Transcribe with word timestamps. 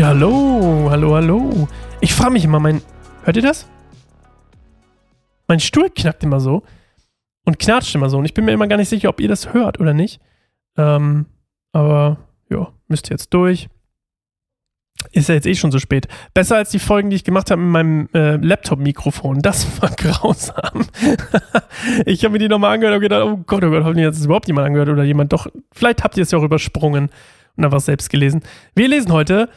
Ja, 0.00 0.06
hallo, 0.06 0.88
hallo, 0.88 1.14
hallo. 1.14 1.68
Ich 2.00 2.14
frage 2.14 2.32
mich 2.32 2.44
immer, 2.44 2.58
mein. 2.58 2.80
Hört 3.24 3.36
ihr 3.36 3.42
das? 3.42 3.68
Mein 5.46 5.60
Stuhl 5.60 5.90
knackt 5.90 6.24
immer 6.24 6.40
so 6.40 6.62
und 7.44 7.58
knatscht 7.58 7.94
immer 7.94 8.08
so. 8.08 8.16
Und 8.16 8.24
ich 8.24 8.32
bin 8.32 8.46
mir 8.46 8.52
immer 8.52 8.66
gar 8.66 8.78
nicht 8.78 8.88
sicher, 8.88 9.10
ob 9.10 9.20
ihr 9.20 9.28
das 9.28 9.52
hört 9.52 9.78
oder 9.78 9.92
nicht. 9.92 10.18
Ähm, 10.78 11.26
aber 11.72 12.16
ja, 12.48 12.72
müsst 12.88 13.10
jetzt 13.10 13.34
durch. 13.34 13.68
Ist 15.12 15.28
ja 15.28 15.34
jetzt 15.34 15.46
eh 15.46 15.54
schon 15.54 15.70
so 15.70 15.78
spät. 15.78 16.08
Besser 16.32 16.56
als 16.56 16.70
die 16.70 16.78
Folgen, 16.78 17.10
die 17.10 17.16
ich 17.16 17.24
gemacht 17.24 17.50
habe 17.50 17.60
mit 17.60 17.70
meinem 17.70 18.08
äh, 18.14 18.36
Laptop-Mikrofon. 18.36 19.42
Das 19.42 19.82
war 19.82 19.90
grausam. 19.98 20.86
ich 22.06 22.24
habe 22.24 22.32
mir 22.32 22.38
die 22.38 22.48
nochmal 22.48 22.72
angehört 22.72 22.96
und 22.96 23.02
gedacht, 23.02 23.22
oh 23.22 23.36
Gott, 23.46 23.62
oh 23.64 23.68
Gott, 23.68 23.84
hoffentlich 23.84 24.06
hat 24.06 24.14
es 24.14 24.24
überhaupt 24.24 24.46
jemand 24.46 24.66
angehört 24.66 24.88
oder 24.88 25.04
jemand 25.04 25.34
doch. 25.34 25.48
Vielleicht 25.72 26.02
habt 26.04 26.16
ihr 26.16 26.22
es 26.22 26.30
ja 26.30 26.38
auch 26.38 26.42
übersprungen 26.42 27.10
und 27.58 27.64
einfach 27.66 27.80
selbst 27.80 28.08
gelesen. 28.08 28.40
Wir 28.74 28.88
lesen 28.88 29.12
heute 29.12 29.50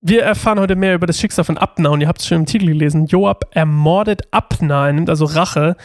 wir 0.00 0.22
erfahren 0.22 0.60
heute 0.60 0.76
mehr 0.76 0.94
über 0.94 1.06
das 1.06 1.18
Schicksal 1.18 1.44
von 1.44 1.58
Abner 1.58 1.90
und 1.90 2.00
ihr 2.00 2.08
habt 2.08 2.20
es 2.20 2.26
schon 2.26 2.38
im 2.38 2.46
Titel 2.46 2.66
gelesen. 2.66 3.06
Joab 3.06 3.44
ermordet 3.50 4.22
Abner, 4.30 4.86
er 4.86 4.92
nimmt 4.92 5.10
also 5.10 5.24
Rache 5.24 5.76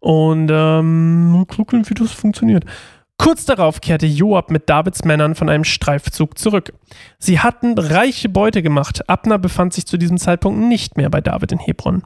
und 0.00 0.50
ähm, 0.50 1.32
mal 1.32 1.46
gucken, 1.46 1.88
wie 1.88 1.94
das 1.94 2.12
funktioniert. 2.12 2.64
Kurz 3.18 3.44
darauf 3.44 3.80
kehrte 3.80 4.06
Joab 4.06 4.50
mit 4.50 4.68
Davids 4.70 5.04
Männern 5.04 5.34
von 5.34 5.48
einem 5.48 5.64
Streifzug 5.64 6.38
zurück. 6.38 6.72
Sie 7.18 7.40
hatten 7.40 7.76
reiche 7.76 8.28
Beute 8.28 8.62
gemacht. 8.62 9.08
Abner 9.08 9.38
befand 9.38 9.74
sich 9.74 9.86
zu 9.86 9.96
diesem 9.96 10.18
Zeitpunkt 10.18 10.60
nicht 10.60 10.96
mehr 10.96 11.10
bei 11.10 11.20
David 11.20 11.50
in 11.50 11.58
Hebron. 11.58 12.04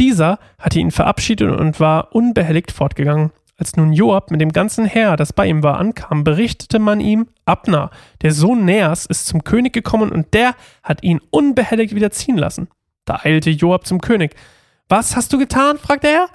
Dieser 0.00 0.38
hatte 0.58 0.80
ihn 0.80 0.90
verabschiedet 0.90 1.60
und 1.60 1.78
war 1.78 2.14
unbehelligt 2.14 2.72
fortgegangen. 2.72 3.32
Als 3.58 3.76
nun 3.76 3.92
Joab 3.92 4.30
mit 4.30 4.40
dem 4.42 4.52
ganzen 4.52 4.84
Heer, 4.84 5.16
das 5.16 5.32
bei 5.32 5.46
ihm 5.46 5.62
war, 5.62 5.78
ankam, 5.78 6.24
berichtete 6.24 6.78
man 6.78 7.00
ihm, 7.00 7.28
Abner, 7.46 7.90
der 8.20 8.32
Sohn 8.32 8.66
Neas, 8.66 9.06
ist 9.06 9.26
zum 9.26 9.44
König 9.44 9.72
gekommen 9.72 10.12
und 10.12 10.34
der 10.34 10.54
hat 10.82 11.02
ihn 11.02 11.20
unbehelligt 11.30 11.94
wieder 11.94 12.10
ziehen 12.10 12.36
lassen. 12.36 12.68
Da 13.06 13.20
eilte 13.22 13.50
Joab 13.50 13.86
zum 13.86 14.00
König. 14.00 14.34
Was 14.88 15.16
hast 15.16 15.32
du 15.32 15.38
getan? 15.38 15.78
fragte 15.78 16.08
er. 16.08 16.28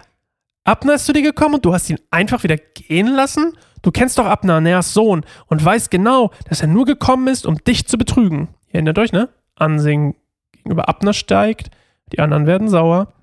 Abner 0.64 0.96
ist 0.96 1.06
zu 1.06 1.14
dir 1.14 1.22
gekommen 1.22 1.56
und 1.56 1.66
du 1.66 1.74
hast 1.74 1.90
ihn 1.90 2.00
einfach 2.10 2.44
wieder 2.44 2.58
gehen 2.58 3.08
lassen? 3.08 3.54
Du 3.84 3.92
kennst 3.92 4.18
doch 4.18 4.26
Abner, 4.26 4.62
Neas 4.62 4.94
Sohn, 4.94 5.24
und 5.48 5.64
weißt 5.64 5.92
genau, 5.92 6.32
dass 6.48 6.62
er 6.62 6.68
nur 6.68 6.86
gekommen 6.86 7.28
ist, 7.28 7.46
um 7.46 7.58
dich 7.58 7.88
zu 7.88 7.98
betrügen. 7.98 8.50
Ihr 8.68 8.76
erinnert 8.76 9.00
euch, 9.00 9.12
ne? 9.12 9.30
Ansehen 9.56 10.16
gegenüber 10.52 10.88
Abner 10.90 11.14
steigt, 11.14 11.72
die 12.12 12.20
anderen 12.20 12.46
werden 12.46 12.68
sauer. 12.68 13.14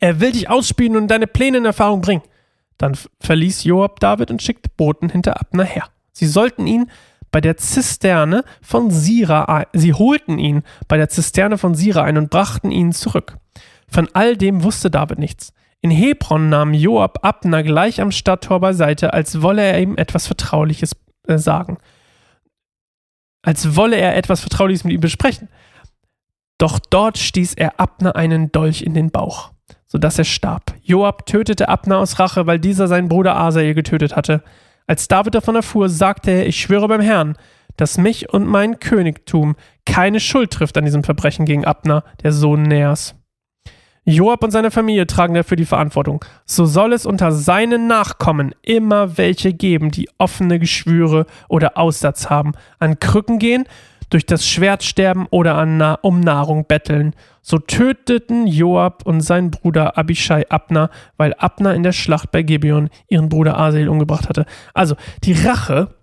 Er 0.00 0.20
will 0.20 0.32
dich 0.32 0.50
ausspielen 0.50 0.96
und 0.96 1.08
deine 1.08 1.26
Pläne 1.26 1.58
in 1.58 1.64
Erfahrung 1.64 2.00
bringen. 2.00 2.22
Dann 2.78 2.96
verließ 3.20 3.64
Joab 3.64 4.00
David 4.00 4.30
und 4.30 4.42
schickte 4.42 4.70
Boten 4.76 5.08
hinter 5.08 5.40
Abner 5.40 5.64
her. 5.64 5.88
Sie 6.12 6.26
sollten 6.26 6.66
ihn 6.66 6.90
bei 7.30 7.40
der 7.40 7.56
Zisterne 7.56 8.44
von 8.62 8.90
Sira 8.90 9.44
ein. 9.44 9.66
Sie 9.72 9.92
holten 9.92 10.38
ihn 10.38 10.62
bei 10.88 10.96
der 10.96 11.08
Zisterne 11.08 11.58
von 11.58 11.74
Sira 11.74 12.02
ein 12.02 12.16
und 12.16 12.30
brachten 12.30 12.70
ihn 12.70 12.92
zurück. 12.92 13.36
Von 13.88 14.08
all 14.14 14.36
dem 14.36 14.62
wusste 14.62 14.90
David 14.90 15.18
nichts. 15.18 15.52
In 15.80 15.90
Hebron 15.90 16.48
nahm 16.48 16.74
Joab 16.74 17.18
Abner 17.22 17.62
gleich 17.62 18.00
am 18.00 18.10
Stadttor 18.10 18.60
beiseite, 18.60 19.12
als 19.12 19.42
wolle 19.42 19.62
er 19.62 19.80
ihm 19.80 19.96
etwas 19.96 20.26
Vertrauliches 20.26 20.96
äh, 21.28 21.38
sagen. 21.38 21.78
Als 23.42 23.76
wolle 23.76 23.96
er 23.96 24.16
etwas 24.16 24.40
Vertrauliches 24.40 24.84
mit 24.84 24.94
ihm 24.94 25.00
besprechen. 25.00 25.48
Doch 26.58 26.78
dort 26.78 27.18
stieß 27.18 27.54
er 27.54 27.78
Abner 27.78 28.16
einen 28.16 28.50
Dolch 28.50 28.82
in 28.82 28.94
den 28.94 29.10
Bauch 29.10 29.52
sodass 29.86 30.18
er 30.18 30.24
starb. 30.24 30.74
Joab 30.82 31.26
tötete 31.26 31.68
Abner 31.68 31.98
aus 31.98 32.18
Rache, 32.18 32.46
weil 32.46 32.58
dieser 32.58 32.88
seinen 32.88 33.08
Bruder 33.08 33.36
Asael 33.36 33.74
getötet 33.74 34.16
hatte. 34.16 34.42
Als 34.86 35.08
David 35.08 35.34
davon 35.34 35.56
erfuhr, 35.56 35.88
sagte 35.88 36.30
er, 36.30 36.46
ich 36.46 36.60
schwöre 36.60 36.88
beim 36.88 37.00
Herrn, 37.00 37.36
dass 37.76 37.98
mich 37.98 38.32
und 38.32 38.46
mein 38.46 38.78
Königtum 38.80 39.56
keine 39.84 40.20
Schuld 40.20 40.50
trifft 40.50 40.78
an 40.78 40.84
diesem 40.84 41.04
Verbrechen 41.04 41.44
gegen 41.44 41.64
Abner, 41.64 42.04
der 42.22 42.32
Sohn 42.32 42.62
Neas. 42.62 43.14
Joab 44.08 44.44
und 44.44 44.52
seine 44.52 44.70
Familie 44.70 45.08
tragen 45.08 45.34
dafür 45.34 45.56
die 45.56 45.64
Verantwortung. 45.64 46.24
So 46.44 46.64
soll 46.64 46.92
es 46.92 47.06
unter 47.06 47.32
seinen 47.32 47.88
Nachkommen 47.88 48.54
immer 48.62 49.18
welche 49.18 49.52
geben, 49.52 49.90
die 49.90 50.08
offene 50.16 50.60
Geschwüre 50.60 51.26
oder 51.48 51.76
Aussatz 51.76 52.30
haben, 52.30 52.52
an 52.78 53.00
Krücken 53.00 53.40
gehen 53.40 53.64
durch 54.10 54.26
das 54.26 54.46
Schwert 54.46 54.82
sterben 54.82 55.26
oder 55.30 55.64
Na 55.66 55.94
um 55.94 56.20
Nahrung 56.20 56.66
betteln. 56.66 57.14
So 57.42 57.58
töteten 57.58 58.46
Joab 58.46 59.04
und 59.04 59.20
sein 59.20 59.50
Bruder 59.50 59.98
Abishai 59.98 60.48
Abner, 60.48 60.90
weil 61.16 61.34
Abner 61.34 61.74
in 61.74 61.82
der 61.82 61.92
Schlacht 61.92 62.30
bei 62.30 62.42
Gibeon 62.42 62.90
ihren 63.08 63.28
Bruder 63.28 63.58
Asel 63.58 63.88
umgebracht 63.88 64.28
hatte. 64.28 64.46
Also 64.74 64.96
die 65.24 65.32
Rache, 65.32 65.94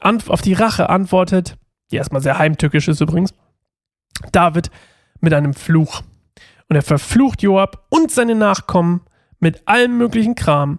auf 0.00 0.42
die 0.42 0.54
Rache 0.54 0.88
antwortet, 0.88 1.56
die 1.90 1.96
erstmal 1.96 2.22
sehr 2.22 2.38
heimtückisch 2.38 2.88
ist 2.88 3.00
übrigens, 3.00 3.34
David 4.32 4.70
mit 5.20 5.34
einem 5.34 5.54
Fluch. 5.54 6.02
Und 6.68 6.76
er 6.76 6.82
verflucht 6.82 7.42
Joab 7.42 7.86
und 7.88 8.10
seine 8.10 8.34
Nachkommen 8.34 9.02
mit 9.40 9.66
allem 9.66 9.98
möglichen 9.98 10.34
Kram, 10.34 10.78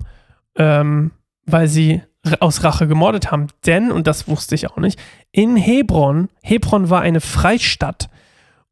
ähm, 0.56 1.12
weil 1.46 1.68
sie 1.68 2.02
aus 2.40 2.64
Rache 2.64 2.88
gemordet 2.88 3.32
haben. 3.32 3.48
Denn, 3.66 3.92
und 3.92 4.08
das 4.08 4.28
wusste 4.28 4.56
ich 4.56 4.70
auch 4.70 4.78
nicht, 4.78 5.00
in 5.32 5.56
Hebron, 5.56 6.30
Hebron 6.42 6.90
war 6.90 7.02
eine 7.02 7.22
Freistadt. 7.22 8.10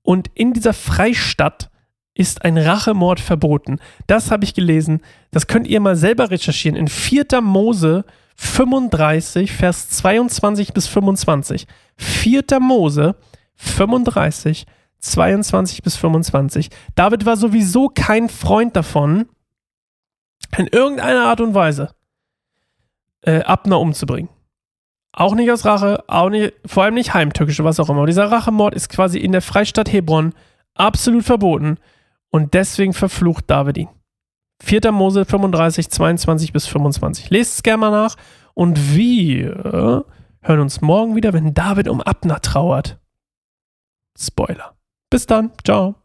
Und 0.01 0.29
in 0.33 0.53
dieser 0.53 0.73
Freistadt 0.73 1.69
ist 2.13 2.43
ein 2.43 2.57
Rachemord 2.57 3.19
verboten. 3.19 3.79
Das 4.07 4.31
habe 4.31 4.43
ich 4.43 4.53
gelesen. 4.53 5.01
Das 5.31 5.47
könnt 5.47 5.67
ihr 5.67 5.79
mal 5.79 5.95
selber 5.95 6.31
recherchieren. 6.31 6.77
In 6.77 6.87
4. 6.87 7.41
Mose 7.41 8.05
35, 8.35 9.51
Vers 9.51 9.89
22 9.89 10.73
bis 10.73 10.87
25. 10.87 11.65
4. 11.97 12.43
Mose 12.59 13.15
35, 13.55 14.65
22 14.99 15.81
bis 15.81 15.95
25. 15.97 16.69
David 16.95 17.25
war 17.25 17.37
sowieso 17.37 17.89
kein 17.89 18.29
Freund 18.29 18.75
davon, 18.75 19.27
in 20.57 20.67
irgendeiner 20.67 21.25
Art 21.25 21.41
und 21.41 21.53
Weise 21.53 21.93
äh, 23.21 23.41
Abner 23.41 23.79
umzubringen. 23.79 24.29
Auch 25.11 25.33
nicht 25.33 25.51
aus 25.51 25.65
Rache, 25.65 26.03
auch 26.07 26.29
nicht, 26.29 26.53
vor 26.65 26.83
allem 26.83 26.93
nicht 26.93 27.13
heimtückische, 27.13 27.63
was 27.63 27.79
auch 27.79 27.89
immer. 27.89 27.99
Aber 27.99 28.07
dieser 28.07 28.31
Rachemord 28.31 28.75
ist 28.75 28.89
quasi 28.89 29.19
in 29.19 29.31
der 29.31 29.41
Freistadt 29.41 29.91
Hebron 29.91 30.33
absolut 30.75 31.23
verboten 31.23 31.77
und 32.29 32.53
deswegen 32.53 32.93
verflucht 32.93 33.45
David 33.47 33.77
ihn. 33.77 33.89
4. 34.61 34.91
Mose 34.91 35.25
35, 35.25 35.89
22 35.89 36.53
bis 36.53 36.67
25. 36.67 37.29
Lest 37.29 37.55
es 37.55 37.63
gerne 37.63 37.77
mal 37.77 37.91
nach 37.91 38.15
und 38.53 38.95
wir 38.95 40.05
hören 40.41 40.59
uns 40.59 40.81
morgen 40.81 41.15
wieder, 41.15 41.33
wenn 41.33 41.53
David 41.53 41.87
um 41.87 42.01
Abner 42.01 42.41
trauert. 42.41 42.99
Spoiler. 44.17 44.75
Bis 45.09 45.25
dann. 45.25 45.51
Ciao. 45.63 45.98